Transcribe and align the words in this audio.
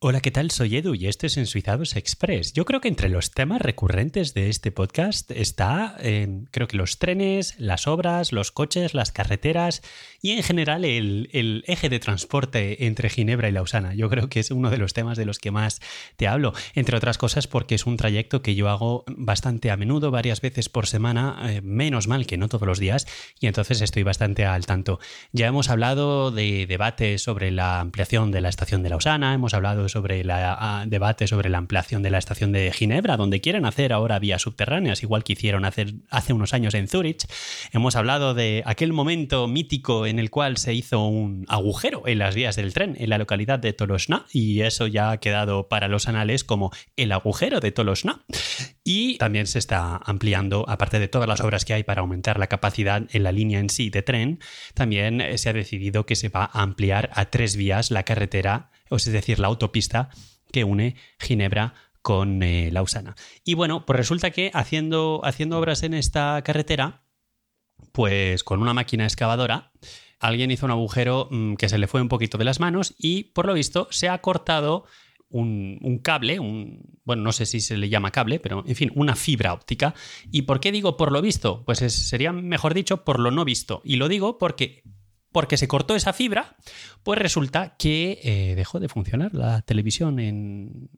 Hola, 0.00 0.20
¿qué 0.20 0.30
tal? 0.30 0.52
Soy 0.52 0.76
Edu 0.76 0.94
y 0.94 1.08
esto 1.08 1.26
es 1.26 1.36
Ensuizados 1.36 1.96
Express. 1.96 2.52
Yo 2.52 2.64
creo 2.64 2.80
que 2.80 2.86
entre 2.86 3.08
los 3.08 3.32
temas 3.32 3.60
recurrentes 3.60 4.32
de 4.32 4.48
este 4.48 4.70
podcast 4.70 5.28
está, 5.32 5.96
eh, 5.98 6.44
creo 6.52 6.68
que 6.68 6.76
los 6.76 7.00
trenes, 7.00 7.56
las 7.58 7.88
obras, 7.88 8.30
los 8.30 8.52
coches, 8.52 8.94
las 8.94 9.10
carreteras 9.10 9.82
y 10.22 10.30
en 10.30 10.44
general 10.44 10.84
el, 10.84 11.28
el, 11.32 11.64
eje 11.66 11.88
de 11.88 11.98
transporte 11.98 12.86
entre 12.86 13.10
Ginebra 13.10 13.48
y 13.48 13.52
Lausana. 13.52 13.92
Yo 13.94 14.08
creo 14.08 14.28
que 14.28 14.38
es 14.38 14.52
uno 14.52 14.70
de 14.70 14.78
los 14.78 14.92
temas 14.92 15.18
de 15.18 15.24
los 15.24 15.40
que 15.40 15.50
más 15.50 15.80
te 16.14 16.28
hablo, 16.28 16.52
entre 16.76 16.96
otras 16.96 17.18
cosas 17.18 17.48
porque 17.48 17.74
es 17.74 17.84
un 17.84 17.96
trayecto 17.96 18.40
que 18.40 18.54
yo 18.54 18.68
hago 18.68 19.02
bastante 19.08 19.72
a 19.72 19.76
menudo, 19.76 20.12
varias 20.12 20.40
veces 20.40 20.68
por 20.68 20.86
semana, 20.86 21.40
eh, 21.50 21.60
menos 21.60 22.06
mal 22.06 22.24
que 22.28 22.36
no 22.36 22.48
todos 22.48 22.68
los 22.68 22.78
días, 22.78 23.08
y 23.40 23.48
entonces 23.48 23.80
estoy 23.80 24.04
bastante 24.04 24.44
al 24.44 24.64
tanto. 24.64 25.00
Ya 25.32 25.48
hemos 25.48 25.70
hablado 25.70 26.30
de 26.30 26.66
debates 26.68 27.20
sobre 27.20 27.50
la 27.50 27.80
ampliación 27.80 28.30
de 28.30 28.42
la 28.42 28.48
estación 28.48 28.84
de 28.84 28.90
Lausana, 28.90 29.34
hemos 29.34 29.54
hablado 29.54 29.87
sobre 29.88 30.20
el 30.20 30.30
debate 30.86 31.26
sobre 31.26 31.50
la 31.50 31.58
ampliación 31.58 32.02
de 32.02 32.10
la 32.10 32.18
estación 32.18 32.52
de 32.52 32.72
Ginebra, 32.72 33.16
donde 33.16 33.40
quieren 33.40 33.64
hacer 33.64 33.92
ahora 33.92 34.18
vías 34.18 34.42
subterráneas, 34.42 35.02
igual 35.02 35.24
que 35.24 35.34
hicieron 35.34 35.64
hacer, 35.64 35.94
hace 36.10 36.32
unos 36.32 36.54
años 36.54 36.74
en 36.74 36.88
Zurich. 36.88 37.26
Hemos 37.72 37.96
hablado 37.96 38.34
de 38.34 38.62
aquel 38.66 38.92
momento 38.92 39.48
mítico 39.48 40.06
en 40.06 40.18
el 40.18 40.30
cual 40.30 40.56
se 40.56 40.74
hizo 40.74 41.04
un 41.06 41.44
agujero 41.48 42.02
en 42.06 42.18
las 42.18 42.34
vías 42.34 42.56
del 42.56 42.72
tren 42.72 42.96
en 42.98 43.10
la 43.10 43.18
localidad 43.18 43.58
de 43.58 43.72
Tolosna, 43.72 44.26
y 44.32 44.60
eso 44.60 44.86
ya 44.86 45.10
ha 45.10 45.18
quedado 45.18 45.68
para 45.68 45.88
los 45.88 46.08
anales 46.08 46.44
como 46.44 46.70
el 46.96 47.12
agujero 47.12 47.60
de 47.60 47.72
Tolosna. 47.72 48.24
Y 48.84 49.18
también 49.18 49.46
se 49.46 49.58
está 49.58 50.00
ampliando, 50.04 50.64
aparte 50.68 50.98
de 50.98 51.08
todas 51.08 51.28
las 51.28 51.40
obras 51.40 51.64
que 51.64 51.74
hay 51.74 51.82
para 51.82 52.00
aumentar 52.00 52.38
la 52.38 52.46
capacidad 52.46 53.02
en 53.10 53.22
la 53.22 53.32
línea 53.32 53.60
en 53.60 53.68
sí 53.68 53.90
de 53.90 54.02
tren, 54.02 54.40
también 54.74 55.22
se 55.36 55.50
ha 55.50 55.52
decidido 55.52 56.06
que 56.06 56.16
se 56.16 56.30
va 56.30 56.50
a 56.52 56.62
ampliar 56.62 57.10
a 57.14 57.26
tres 57.26 57.56
vías 57.56 57.90
la 57.90 58.04
carretera 58.04 58.70
es 58.96 59.12
decir, 59.12 59.38
la 59.38 59.48
autopista 59.48 60.10
que 60.52 60.64
une 60.64 60.96
Ginebra 61.18 61.74
con 62.02 62.42
eh, 62.42 62.70
Lausana. 62.72 63.16
Y 63.44 63.54
bueno, 63.54 63.84
pues 63.84 63.96
resulta 63.96 64.30
que 64.30 64.50
haciendo, 64.54 65.20
haciendo 65.24 65.58
obras 65.58 65.82
en 65.82 65.94
esta 65.94 66.40
carretera, 66.42 67.02
pues 67.92 68.44
con 68.44 68.62
una 68.62 68.74
máquina 68.74 69.04
excavadora, 69.04 69.72
alguien 70.18 70.50
hizo 70.50 70.66
un 70.66 70.72
agujero 70.72 71.28
mm, 71.30 71.54
que 71.54 71.68
se 71.68 71.78
le 71.78 71.86
fue 71.86 72.00
un 72.00 72.08
poquito 72.08 72.38
de 72.38 72.44
las 72.44 72.60
manos 72.60 72.94
y 72.98 73.24
por 73.24 73.46
lo 73.46 73.54
visto 73.54 73.88
se 73.90 74.08
ha 74.08 74.18
cortado 74.20 74.84
un, 75.30 75.78
un, 75.82 75.98
cable, 75.98 76.38
bueno, 77.04 77.22
no 77.22 77.32
sé 77.32 77.44
si 77.44 77.60
se 77.60 77.76
le 77.76 77.90
llama 77.90 78.10
cable, 78.10 78.40
pero 78.40 78.64
en 78.66 78.74
fin, 78.74 78.90
una 78.94 79.14
fibra 79.14 79.52
óptica. 79.52 79.94
¿Y 80.30 80.42
por 80.42 80.58
qué 80.58 80.72
digo 80.72 80.96
por 80.96 81.12
lo 81.12 81.20
visto? 81.20 81.64
Pues 81.66 81.80
sería 81.80 82.32
mejor 82.32 82.72
dicho 82.72 83.04
por 83.04 83.20
lo 83.20 83.30
no 83.30 83.44
visto. 83.44 83.82
Y 83.84 83.96
lo 83.96 84.08
digo 84.08 84.38
porque 84.38 84.82
porque 85.32 85.56
se 85.56 85.68
cortó 85.68 85.94
esa 85.94 86.12
fibra, 86.12 86.56
pues 87.02 87.18
resulta 87.18 87.76
que 87.78 88.20
eh, 88.22 88.54
dejó 88.56 88.80
de 88.80 88.88
funcionar 88.88 89.34
la 89.34 89.62
televisión 89.62 90.18
en, 90.18 90.88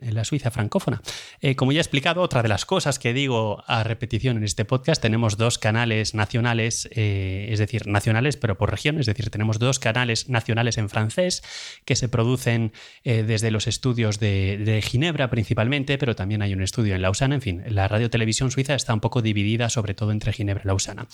la 0.00 0.24
Suiza 0.24 0.50
francófona. 0.50 1.02
Eh, 1.40 1.56
como 1.56 1.72
ya 1.72 1.78
he 1.78 1.82
explicado, 1.82 2.22
otra 2.22 2.42
de 2.42 2.48
las 2.48 2.64
cosas 2.64 2.98
que 2.98 3.12
digo 3.12 3.62
a 3.66 3.84
repetición 3.84 4.36
en 4.36 4.44
este 4.44 4.64
podcast, 4.64 5.00
tenemos 5.00 5.36
dos 5.36 5.58
canales 5.58 6.14
nacionales, 6.14 6.88
eh, 6.92 7.48
es 7.50 7.58
decir, 7.58 7.86
nacionales 7.86 8.36
pero 8.36 8.56
por 8.56 8.70
región, 8.70 8.98
es 8.98 9.06
decir, 9.06 9.30
tenemos 9.30 9.58
dos 9.58 9.78
canales 9.78 10.28
nacionales 10.28 10.78
en 10.78 10.88
francés 10.88 11.42
que 11.84 11.96
se 11.96 12.08
producen 12.08 12.72
desde 13.04 13.50
los 13.50 13.66
estudios 13.66 14.18
de, 14.18 14.82
Ginebra 14.84 15.30
principalmente, 15.30 15.98
pero 15.98 16.14
también 16.14 16.42
hay 16.42 16.52
un 16.52 16.62
estudio 16.62 16.94
en 16.94 17.02
Lausana, 17.02 17.36
en 17.36 17.40
fin, 17.40 17.62
la 17.68 17.88
radiotelevisión 17.88 18.50
suiza 18.50 18.74
está 18.74 18.94
un 18.94 19.00
poco 19.00 19.22
dividida 19.22 19.68
sobre 19.68 19.94
todo 19.94 20.10
entre 20.10 20.32
Ginebra 20.32 20.62
y 20.64 20.68
Lausana, 20.68 21.06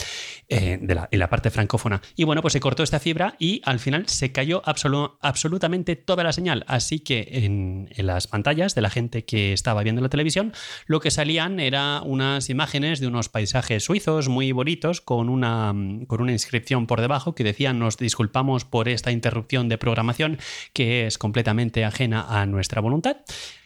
de 0.48 0.95
la, 0.95 1.09
en 1.11 1.19
la 1.19 1.28
parte 1.28 1.50
francófona. 1.50 2.00
Y 2.17 2.25
bueno, 2.25 2.43
pues 2.43 2.53
se 2.53 2.61
cortó 2.63 2.85
esta 2.85 3.01
fibra 3.01 3.35
y 3.41 3.61
al 3.65 3.81
final 3.81 4.09
se 4.09 4.31
cayó 4.31 4.63
absolutamente 4.65 5.97
toda 5.97 6.23
la 6.23 6.33
señal. 6.33 6.65
Así 6.69 7.01
que 7.01 7.29
en, 7.45 7.89
las 7.97 8.29
pantallas 8.29 8.77
de 8.77 8.83
la 8.83 8.89
gente 8.89 9.25
que 9.25 9.53
estaba 9.53 9.83
viendo 9.83 10.01
la 10.01 10.09
televisión, 10.09 10.53
lo 10.87 11.01
que 11.01 11.11
salían 11.11 11.59
eran 11.59 12.03
unas 12.07 12.49
imágenes 12.51 13.01
de 13.01 13.09
unos 13.09 13.29
paisajes 13.29 13.85
suizos 13.85 14.29
muy 14.29 14.53
bonitos 14.53 15.01
con 15.01 15.28
una, 15.28 15.75
con 16.06 16.22
una 16.22 16.33
inscripción 16.33 16.87
por 16.87 17.01
debajo 17.01 17.34
que 17.34 17.43
decía 17.43 17.72
nos 17.72 17.97
disculpamos 17.97 18.65
por 18.65 18.89
esta 18.89 19.11
interrupción 19.11 19.69
de 19.69 19.77
programación 19.77 20.39
que 20.72 21.09
es 21.09 21.19
completamente 21.19 21.84
ajena 21.84 22.27
a 22.28 22.47
nuestra 22.47 22.81
voluntad. 22.81 23.17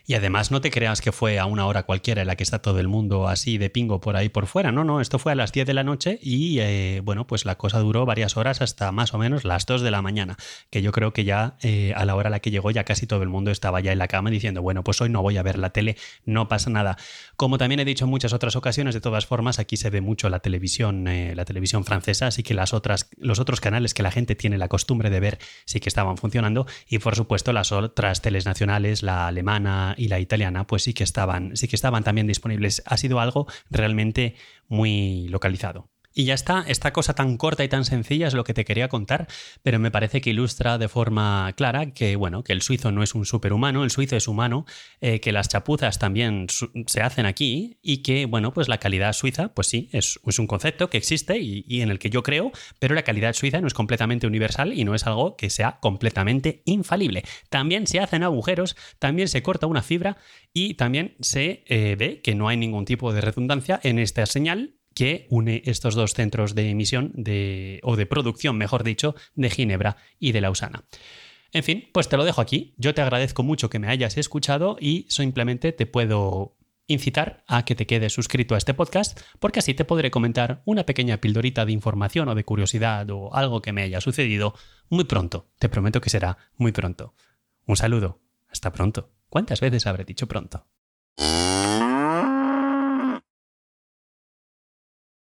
Y 0.08 0.14
además 0.14 0.52
no 0.52 0.60
te 0.60 0.70
creas 0.70 1.00
que 1.00 1.10
fue 1.10 1.40
a 1.40 1.46
una 1.46 1.66
hora 1.66 1.82
cualquiera 1.82 2.22
en 2.22 2.28
la 2.28 2.36
que 2.36 2.44
está 2.44 2.60
todo 2.60 2.78
el 2.78 2.86
mundo 2.86 3.26
así 3.26 3.58
de 3.58 3.70
pingo 3.70 4.00
por 4.00 4.16
ahí 4.16 4.28
por 4.28 4.46
fuera. 4.46 4.70
No, 4.70 4.84
no, 4.84 5.00
esto 5.00 5.18
fue 5.18 5.32
a 5.32 5.34
las 5.34 5.50
10 5.50 5.66
de 5.66 5.74
la 5.74 5.82
noche 5.82 6.20
y 6.22 6.60
eh, 6.60 7.00
bueno, 7.02 7.26
pues 7.26 7.44
la 7.44 7.56
cosa 7.56 7.80
duró 7.80 8.06
varias 8.06 8.36
horas 8.36 8.62
hasta 8.62 8.92
más 8.92 9.14
o 9.14 9.18
menos 9.18 9.44
las 9.44 9.66
2 9.66 9.82
de 9.82 9.90
la 9.90 10.02
mañana, 10.02 10.36
que 10.70 10.80
yo 10.80 10.92
creo 10.92 11.12
que 11.12 11.24
ya 11.24 11.56
eh, 11.60 11.92
a 11.96 12.04
la 12.04 12.14
hora 12.14 12.28
a 12.28 12.30
la 12.30 12.38
que 12.38 12.52
llegó 12.52 12.70
ya 12.70 12.84
casi 12.84 13.08
todo 13.08 13.24
el 13.24 13.28
mundo 13.28 13.50
estaba 13.50 13.80
ya 13.80 13.90
en 13.90 13.98
la 13.98 14.06
cama 14.06 14.30
diciendo, 14.30 14.62
bueno, 14.62 14.84
pues 14.84 15.00
hoy 15.00 15.08
no 15.08 15.22
voy 15.22 15.38
a 15.38 15.42
ver 15.42 15.58
la 15.58 15.70
tele, 15.70 15.96
no 16.24 16.46
pasa 16.46 16.70
nada. 16.70 16.96
Como 17.34 17.58
también 17.58 17.80
he 17.80 17.84
dicho 17.84 18.04
en 18.04 18.10
muchas 18.10 18.32
otras 18.32 18.54
ocasiones, 18.54 18.94
de 18.94 19.00
todas 19.00 19.26
formas, 19.26 19.58
aquí 19.58 19.76
se 19.76 19.90
ve 19.90 20.00
mucho 20.00 20.28
la 20.28 20.38
televisión, 20.38 21.08
eh, 21.08 21.34
la 21.34 21.44
televisión 21.44 21.84
francesa, 21.84 22.28
así 22.28 22.44
que 22.44 22.54
las 22.54 22.74
otras, 22.74 23.10
los 23.16 23.40
otros 23.40 23.60
canales 23.60 23.92
que 23.92 24.04
la 24.04 24.12
gente 24.12 24.36
tiene 24.36 24.56
la 24.56 24.68
costumbre 24.68 25.10
de 25.10 25.18
ver 25.18 25.38
sí 25.64 25.80
que 25.80 25.88
estaban 25.88 26.16
funcionando 26.16 26.66
y 26.88 27.00
por 27.00 27.16
supuesto 27.16 27.52
las 27.52 27.72
otras 27.72 28.22
teles 28.22 28.46
nacionales, 28.46 29.02
la 29.02 29.26
alemana, 29.26 29.95
y 29.96 30.08
la 30.08 30.20
italiana, 30.20 30.66
pues 30.66 30.82
sí 30.82 30.94
que 30.94 31.04
estaban, 31.04 31.56
sí 31.56 31.68
que 31.68 31.76
estaban 31.76 32.04
también 32.04 32.26
disponibles. 32.26 32.82
Ha 32.86 32.96
sido 32.96 33.20
algo 33.20 33.46
realmente 33.70 34.34
muy 34.68 35.28
localizado. 35.28 35.88
Y 36.18 36.24
ya 36.24 36.32
está, 36.32 36.64
esta 36.66 36.94
cosa 36.94 37.14
tan 37.14 37.36
corta 37.36 37.62
y 37.62 37.68
tan 37.68 37.84
sencilla 37.84 38.26
es 38.26 38.32
lo 38.32 38.42
que 38.42 38.54
te 38.54 38.64
quería 38.64 38.88
contar, 38.88 39.26
pero 39.62 39.78
me 39.78 39.90
parece 39.90 40.22
que 40.22 40.30
ilustra 40.30 40.78
de 40.78 40.88
forma 40.88 41.52
clara 41.58 41.92
que, 41.92 42.16
bueno, 42.16 42.42
que 42.42 42.54
el 42.54 42.62
suizo 42.62 42.90
no 42.90 43.02
es 43.02 43.14
un 43.14 43.26
superhumano, 43.26 43.84
el 43.84 43.90
suizo 43.90 44.16
es 44.16 44.26
humano, 44.26 44.64
eh, 45.02 45.20
que 45.20 45.30
las 45.30 45.50
chapuzas 45.50 45.98
también 45.98 46.46
se 46.86 47.02
hacen 47.02 47.26
aquí 47.26 47.80
y 47.82 47.98
que, 47.98 48.24
bueno, 48.24 48.54
pues 48.54 48.66
la 48.66 48.78
calidad 48.78 49.12
suiza, 49.12 49.48
pues 49.48 49.66
sí, 49.66 49.90
es, 49.92 50.18
un 50.38 50.46
concepto 50.46 50.88
que 50.88 50.96
existe 50.96 51.38
y, 51.38 51.82
en 51.82 51.90
el 51.90 51.98
que 51.98 52.08
yo 52.08 52.22
creo, 52.22 52.50
pero 52.78 52.94
la 52.94 53.02
calidad 53.02 53.34
suiza 53.34 53.60
no 53.60 53.66
es 53.66 53.74
completamente 53.74 54.26
universal 54.26 54.72
y 54.72 54.84
no 54.84 54.94
es 54.94 55.06
algo 55.06 55.36
que 55.36 55.50
sea 55.50 55.80
completamente 55.82 56.62
infalible. 56.64 57.24
También 57.50 57.86
se 57.86 58.00
hacen 58.00 58.22
agujeros, 58.22 58.74
también 58.98 59.28
se 59.28 59.42
corta 59.42 59.66
una 59.66 59.82
fibra 59.82 60.16
y 60.54 60.74
también 60.74 61.14
se 61.20 61.62
eh, 61.66 61.94
ve 61.98 62.22
que 62.22 62.34
no 62.34 62.48
hay 62.48 62.56
ningún 62.56 62.86
tipo 62.86 63.12
de 63.12 63.20
redundancia 63.20 63.78
en 63.82 63.98
esta 63.98 64.24
señal 64.24 64.75
que 64.96 65.26
une 65.28 65.62
estos 65.66 65.94
dos 65.94 66.14
centros 66.14 66.54
de 66.54 66.70
emisión 66.70 67.12
de, 67.14 67.80
o 67.82 67.96
de 67.96 68.06
producción, 68.06 68.56
mejor 68.56 68.82
dicho, 68.82 69.14
de 69.34 69.50
Ginebra 69.50 69.98
y 70.18 70.32
de 70.32 70.40
Lausana. 70.40 70.84
En 71.52 71.62
fin, 71.62 71.90
pues 71.92 72.08
te 72.08 72.16
lo 72.16 72.24
dejo 72.24 72.40
aquí. 72.40 72.74
Yo 72.78 72.94
te 72.94 73.02
agradezco 73.02 73.42
mucho 73.42 73.68
que 73.68 73.78
me 73.78 73.88
hayas 73.88 74.16
escuchado 74.16 74.78
y 74.80 75.04
simplemente 75.10 75.72
te 75.72 75.84
puedo 75.84 76.56
incitar 76.86 77.44
a 77.46 77.66
que 77.66 77.74
te 77.74 77.86
quedes 77.86 78.14
suscrito 78.14 78.54
a 78.54 78.58
este 78.58 78.72
podcast 78.72 79.20
porque 79.38 79.58
así 79.58 79.74
te 79.74 79.84
podré 79.84 80.10
comentar 80.10 80.62
una 80.64 80.86
pequeña 80.86 81.18
pildorita 81.18 81.66
de 81.66 81.72
información 81.72 82.28
o 82.30 82.34
de 82.34 82.44
curiosidad 82.44 83.10
o 83.10 83.34
algo 83.34 83.60
que 83.60 83.72
me 83.72 83.82
haya 83.82 84.00
sucedido 84.00 84.54
muy 84.88 85.04
pronto. 85.04 85.50
Te 85.58 85.68
prometo 85.68 86.00
que 86.00 86.10
será 86.10 86.38
muy 86.56 86.72
pronto. 86.72 87.14
Un 87.66 87.76
saludo. 87.76 88.22
Hasta 88.48 88.72
pronto. 88.72 89.10
¿Cuántas 89.28 89.60
veces 89.60 89.86
habré 89.86 90.04
dicho 90.04 90.26
pronto? 90.26 90.66